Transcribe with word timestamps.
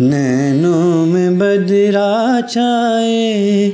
नैनों 0.00 1.06
में 1.06 1.38
बदरा 1.38 2.40
छाए, 2.40 3.72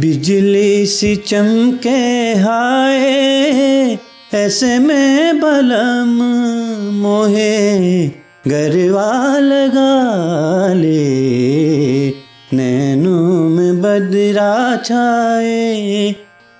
बिजली 0.00 0.86
सी 0.86 1.16
चमके 1.16 2.34
हाय 2.34 3.98
ऐसे 4.34 4.78
में 4.78 5.40
बलम 5.40 6.12
मोहे, 6.92 8.06
गरवा 8.48 9.38
लगा 9.38 10.72
ले। 10.72 12.08
नैनों 12.52 13.48
में 13.48 13.82
बदरा 13.82 14.76
छाए, 14.76 16.14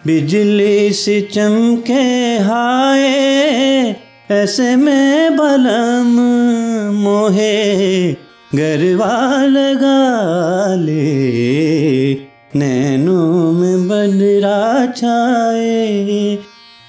बिजली 0.06 0.92
सी 0.92 1.20
चमके 1.20 2.02
हाय 2.38 3.02
ऐसे 4.30 4.76
में 4.76 5.36
बलम 5.36 6.20
मोहे 6.92 8.25
गरवा 8.54 9.44
लगा 9.46 10.74
ले, 10.74 12.14
नैनों 12.56 13.52
में 13.52 13.88
बदरा 13.88 14.86
छाए। 14.86 16.38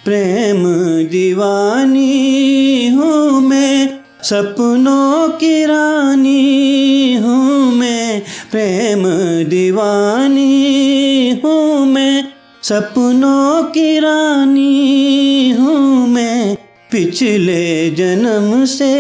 प्रेम 0.06 0.64
दीवानी 1.04 2.88
हूँ 2.88 3.42
मैं, 3.42 4.00
सपनों 4.24 5.30
की 5.30 5.66
रानी 5.66 7.16
हूँ 7.16 7.72
मैं। 7.76 8.22
प्रेम 8.52 9.04
दीवानी 9.50 11.42
हूँ 11.44 11.86
मैं, 11.86 12.24
सपनों 12.64 13.64
की 13.64 14.00
रानी 14.00 15.50
हूँ 15.50 16.08
मैं। 16.08 16.56
पिछले 16.92 17.90
जन्म 17.90 18.66
से 18.66 18.96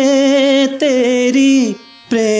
तेरी 0.67 1.75
प्रेम 2.09 2.36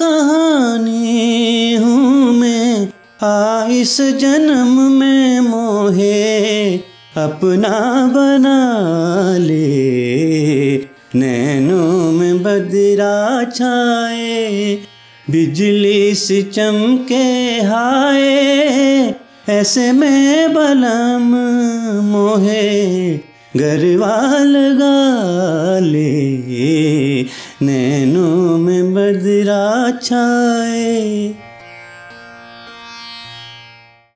कहानी 0.00 1.74
हूँ 1.74 2.32
मैं। 2.32 2.88
आ 3.22 3.66
इस 3.70 4.00
जन्म 4.00 4.80
में 4.92 5.40
मोहे 5.40 6.76
अपना 7.16 7.78
बना 8.06 8.58
ले। 9.38 10.76
नैनों 11.14 12.12
में 12.12 12.42
बदरा 12.42 13.44
छाए, 13.44 14.78
बिजली 15.30 16.14
से 16.14 16.42
चमके 16.42 17.24
हाय। 17.62 18.22
ऐसे 19.48 19.92
में 19.92 20.54
बलम 20.54 21.28
मोहे 22.04 22.62
गरवा 23.56 24.16
लगा 24.44 24.98
ले। 25.86 26.21
बदरा 28.94 29.90
छाए। 30.02 31.41